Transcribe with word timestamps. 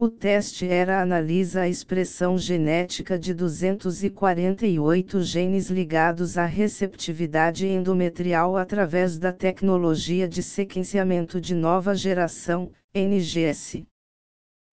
O 0.00 0.08
teste 0.08 0.64
ERA 0.64 1.02
analisa 1.02 1.62
a 1.62 1.68
expressão 1.68 2.38
genética 2.38 3.18
de 3.18 3.34
248 3.34 5.20
genes 5.22 5.70
ligados 5.70 6.38
à 6.38 6.44
receptividade 6.44 7.66
endometrial 7.66 8.56
através 8.56 9.18
da 9.18 9.32
tecnologia 9.32 10.28
de 10.28 10.40
sequenciamento 10.40 11.40
de 11.40 11.52
nova 11.52 11.96
geração, 11.96 12.70
NGS. 12.94 13.84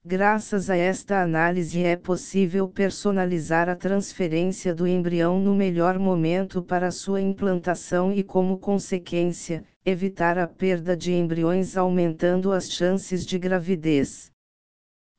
Graças 0.05 0.69
a 0.69 0.75
esta 0.75 1.23
análise 1.23 1.83
é 1.83 1.95
possível 1.95 2.67
personalizar 2.67 3.67
a 3.67 3.75
transferência 3.75 4.75
do 4.75 4.85
embrião 4.85 5.39
no 5.39 5.55
melhor 5.55 5.97
momento 5.97 6.61
para 6.61 6.91
sua 6.91 7.19
implantação 7.19 8.13
e, 8.13 8.23
como 8.23 8.59
consequência, 8.59 9.63
evitar 9.83 10.37
a 10.37 10.47
perda 10.47 10.95
de 10.95 11.13
embriões 11.13 11.75
aumentando 11.75 12.51
as 12.51 12.69
chances 12.69 13.25
de 13.25 13.39
gravidez. 13.39 14.34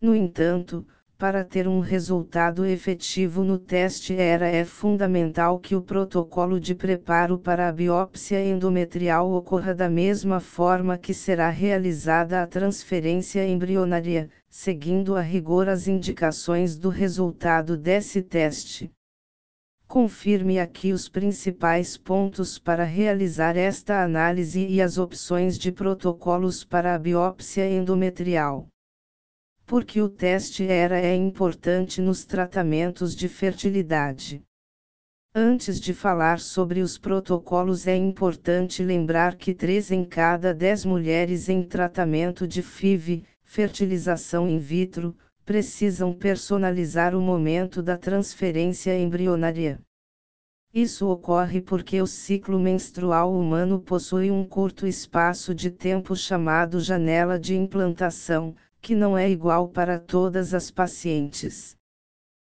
No 0.07 0.15
entanto, 0.15 0.87
para 1.19 1.43
ter 1.43 1.67
um 1.67 1.81
resultado 1.81 2.65
efetivo 2.65 3.43
no 3.43 3.59
teste 3.59 4.15
ERA 4.15 4.47
é 4.47 4.65
fundamental 4.65 5.59
que 5.59 5.75
o 5.75 5.83
protocolo 5.83 6.61
de 6.61 6.77
preparo 6.77 7.41
para 7.41 7.69
a 7.69 7.73
biópsia 7.73 8.41
endometrial 8.41 9.29
ocorra 9.33 9.75
da 9.75 9.91
mesma 9.91 10.39
forma 10.39 10.97
que 10.97 11.13
será 11.13 11.51
realizada 11.51 12.41
a 12.41 12.47
transferência 12.47 13.45
embrionária, 13.45 14.31
seguindo 14.49 15.17
a 15.17 15.21
rigor 15.21 15.69
as 15.69 15.89
indicações 15.89 16.79
do 16.79 16.89
resultado 16.89 17.77
desse 17.77 18.23
teste. 18.23 18.89
Confirme 19.89 20.61
aqui 20.61 20.93
os 20.93 21.09
principais 21.09 21.97
pontos 21.97 22.61
para 22.61 22.85
realizar 22.85 23.57
esta 23.57 24.05
análise 24.05 24.65
e 24.69 24.81
as 24.81 24.99
opções 24.99 25.59
de 25.59 25.73
protocolos 25.73 26.63
para 26.63 26.95
a 26.95 26.99
biópsia 27.01 27.69
endometrial 27.69 28.69
porque 29.67 30.01
o 30.01 30.09
teste 30.09 30.63
ERA 30.63 31.01
é 31.01 31.15
importante 31.15 32.01
nos 32.01 32.25
tratamentos 32.25 33.17
de 33.17 33.29
fertilidade. 33.29 34.41
Antes 35.35 35.81
de 35.81 35.93
falar 35.93 36.39
sobre 36.39 36.81
os 36.81 36.97
protocolos, 36.97 37.87
é 37.89 37.97
importante 37.97 38.83
lembrar 38.83 39.35
que 39.35 39.53
3 39.53 39.91
em 39.91 40.05
cada 40.05 40.55
10 40.55 40.85
mulheres 40.85 41.49
em 41.49 41.65
tratamento 41.65 42.47
de 42.47 42.63
FIV, 42.63 43.25
fertilização 43.43 44.49
in 44.49 44.59
vitro, 44.61 45.17
precisam 45.45 46.13
personalizar 46.13 47.15
o 47.15 47.21
momento 47.21 47.83
da 47.83 47.99
transferência 47.99 48.97
embrionária. 48.99 49.81
Isso 50.73 51.09
ocorre 51.09 51.61
porque 51.61 52.01
o 52.01 52.07
ciclo 52.07 52.59
menstrual 52.59 53.33
humano 53.33 53.81
possui 53.81 54.31
um 54.31 54.45
curto 54.45 54.87
espaço 54.87 55.55
de 55.55 55.71
tempo 55.71 56.15
chamado 56.15 56.81
janela 56.81 57.39
de 57.39 57.57
implantação, 57.57 58.55
que 58.87 58.95
não 58.95 59.19
é 59.19 59.29
igual 59.29 59.67
para 59.67 59.99
todas 59.99 60.55
as 60.55 60.71
pacientes. 60.71 61.77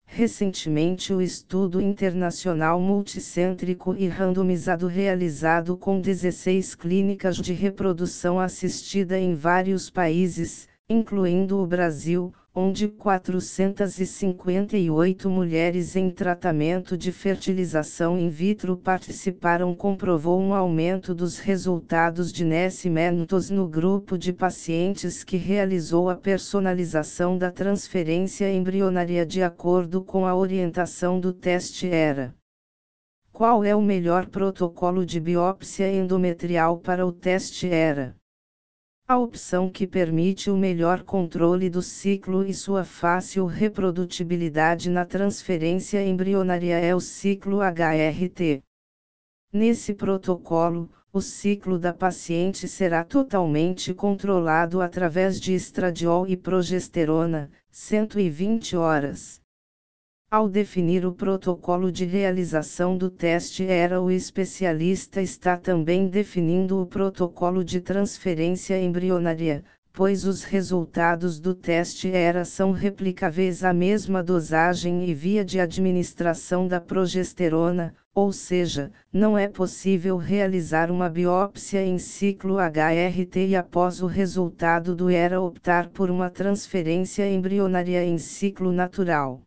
Recentemente, 0.05 1.13
o 1.13 1.21
estudo 1.21 1.79
internacional 1.79 2.81
multicêntrico 2.81 3.95
e 3.95 4.09
randomizado 4.09 4.87
realizado 4.87 5.77
com 5.77 6.01
16 6.01 6.75
clínicas 6.75 7.37
de 7.37 7.53
reprodução 7.53 8.41
assistida 8.41 9.17
em 9.17 9.35
vários 9.35 9.89
países, 9.89 10.67
incluindo 10.89 11.59
o 11.59 11.65
Brasil, 11.65 12.33
onde 12.59 12.87
458 12.87 15.29
mulheres 15.29 15.95
em 15.95 16.09
tratamento 16.09 16.97
de 16.97 17.11
fertilização 17.11 18.17
in 18.17 18.29
vitro 18.29 18.75
participaram, 18.75 19.75
comprovou 19.75 20.41
um 20.41 20.55
aumento 20.55 21.13
dos 21.13 21.37
resultados 21.37 22.33
de 22.33 22.43
nascimentos 22.43 23.51
no 23.51 23.67
grupo 23.67 24.17
de 24.17 24.33
pacientes 24.33 25.23
que 25.23 25.37
realizou 25.37 26.09
a 26.09 26.15
personalização 26.15 27.37
da 27.37 27.51
transferência 27.51 28.51
embrionária 28.51 29.23
de 29.23 29.43
acordo 29.43 30.03
com 30.03 30.25
a 30.25 30.35
orientação 30.35 31.19
do 31.19 31.31
teste 31.31 31.85
ERA. 31.85 32.33
Qual 33.31 33.63
é 33.63 33.75
o 33.75 33.81
melhor 33.83 34.25
protocolo 34.25 35.05
de 35.05 35.19
biópsia 35.19 35.93
endometrial 35.93 36.79
para 36.79 37.05
o 37.05 37.11
teste 37.11 37.67
ERA? 37.67 38.16
A 39.09 39.17
opção 39.17 39.69
que 39.69 39.87
permite 39.87 40.51
o 40.51 40.57
melhor 40.57 41.01
controle 41.01 41.69
do 41.69 41.81
ciclo 41.81 42.45
e 42.45 42.53
sua 42.53 42.83
fácil 42.83 43.45
reprodutibilidade 43.45 44.89
na 44.89 45.05
transferência 45.05 46.05
embrionária 46.05 46.77
é 46.77 46.93
o 46.93 46.99
ciclo 46.99 47.59
HRT. 47.61 48.61
Nesse 49.53 49.93
protocolo, 49.93 50.91
o 51.13 51.21
ciclo 51.21 51.79
da 51.79 51.93
paciente 51.93 52.67
será 52.67 53.01
totalmente 53.01 53.93
controlado 53.93 54.81
através 54.81 55.39
de 55.39 55.53
estradiol 55.53 56.27
e 56.27 56.35
progesterona, 56.35 57.49
120 57.71 58.75
horas. 58.75 59.41
Ao 60.29 60.49
definir 60.49 61.05
o 61.05 61.13
protocolo 61.13 61.89
de 61.89 62.03
realização 62.03 62.97
do 62.97 63.09
teste 63.09 63.63
ERA, 63.63 64.01
o 64.01 64.11
especialista 64.11 65.21
está 65.21 65.55
também 65.55 66.09
definindo 66.09 66.81
o 66.81 66.85
protocolo 66.85 67.63
de 67.63 67.79
transferência 67.79 68.77
embrionária, 68.77 69.63
pois 69.93 70.25
os 70.25 70.43
resultados 70.43 71.39
do 71.39 71.55
teste 71.55 72.09
ERA 72.09 72.43
são 72.43 72.73
replicáveis 72.73 73.63
à 73.63 73.71
mesma 73.71 74.21
dosagem 74.21 75.09
e 75.09 75.13
via 75.13 75.45
de 75.45 75.61
administração 75.61 76.67
da 76.67 76.81
progesterona, 76.81 77.95
ou 78.13 78.33
seja, 78.33 78.91
não 79.13 79.37
é 79.37 79.47
possível 79.47 80.17
realizar 80.17 80.91
uma 80.91 81.07
biópsia 81.07 81.85
em 81.85 81.97
ciclo 81.97 82.57
HRT 82.57 83.47
e 83.47 83.55
após 83.55 84.01
o 84.01 84.07
resultado 84.07 84.93
do 84.93 85.09
ERA 85.09 85.39
optar 85.39 85.87
por 85.87 86.11
uma 86.11 86.29
transferência 86.29 87.25
embrionária 87.31 88.03
em 88.03 88.17
ciclo 88.17 88.73
natural. 88.73 89.46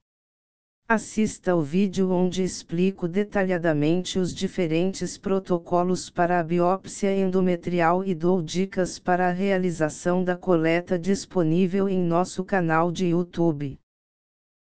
Assista 0.93 1.53
ao 1.53 1.63
vídeo 1.63 2.11
onde 2.11 2.43
explico 2.43 3.07
detalhadamente 3.07 4.19
os 4.19 4.35
diferentes 4.35 5.17
protocolos 5.17 6.11
para 6.11 6.41
a 6.41 6.43
biópsia 6.43 7.17
endometrial 7.17 8.05
e 8.05 8.13
dou 8.13 8.43
dicas 8.43 8.99
para 8.99 9.29
a 9.29 9.31
realização 9.31 10.25
da 10.25 10.37
coleta 10.37 10.99
disponível 10.99 11.89
em 11.89 12.03
nosso 12.03 12.45
canal 12.45 12.91
de 12.91 13.07
YouTube. 13.07 13.79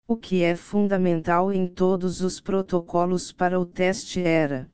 O 0.08 0.16
que 0.16 0.44
é 0.44 0.56
fundamental 0.56 1.52
em 1.52 1.66
todos 1.66 2.22
os 2.22 2.40
protocolos 2.40 3.32
para 3.32 3.60
o 3.60 3.66
teste 3.66 4.22
era 4.22 4.70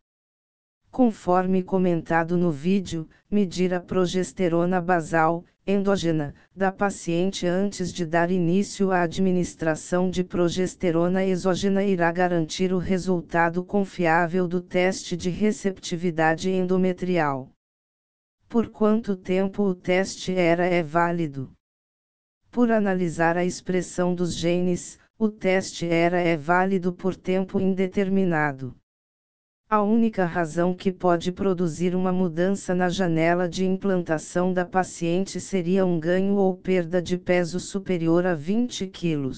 conforme 0.95 1.61
comentado 1.61 2.37
no 2.37 2.49
vídeo, 2.49 3.05
medir 3.29 3.73
a 3.73 3.81
progesterona 3.81 4.79
basal, 4.79 5.43
endógena, 5.67 6.33
da 6.55 6.71
paciente 6.71 7.45
antes 7.45 7.91
de 7.91 8.05
dar 8.05 8.31
início 8.31 8.93
à 8.93 9.01
administração 9.01 10.09
de 10.09 10.23
progesterona 10.23 11.25
exógena 11.25 11.83
irá 11.83 12.09
garantir 12.13 12.71
o 12.71 12.77
resultado 12.77 13.61
confiável 13.61 14.47
do 14.47 14.61
teste 14.61 15.17
de 15.17 15.29
receptividade 15.29 16.49
endometrial. 16.49 17.51
Por 18.47 18.69
quanto 18.69 19.17
tempo 19.17 19.63
o 19.63 19.75
teste 19.75 20.33
era 20.33 20.65
é 20.65 20.81
válido? 20.81 21.51
Por 22.49 22.71
analisar 22.71 23.35
a 23.35 23.43
expressão 23.43 24.15
dos 24.15 24.33
genes, 24.33 24.97
o 25.19 25.27
teste 25.27 25.85
era 25.85 26.21
é 26.21 26.37
válido 26.37 26.93
por 26.93 27.17
tempo 27.17 27.59
indeterminado. 27.59 28.73
A 29.67 29.81
única 29.81 30.25
razão 30.25 30.75
que 30.75 30.91
pode 30.91 31.31
produzir 31.31 31.95
uma 31.95 32.13
mudança 32.13 32.75
na 32.75 32.87
janela 32.87 33.49
de 33.49 33.65
implantação 33.65 34.53
da 34.53 34.63
paciente 34.63 35.41
seria 35.41 35.83
um 35.83 35.99
ganho 35.99 36.35
ou 36.35 36.55
perda 36.55 37.01
de 37.01 37.17
peso 37.17 37.59
superior 37.59 38.27
a 38.27 38.35
20 38.35 38.85
kg. 38.85 39.31